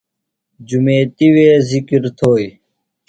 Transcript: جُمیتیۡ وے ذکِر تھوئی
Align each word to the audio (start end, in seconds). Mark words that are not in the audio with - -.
جُمیتیۡ 0.67 1.31
وے 1.33 1.47
ذکِر 1.69 2.03
تھوئی 2.17 2.47